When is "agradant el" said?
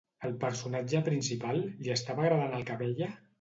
2.27-2.67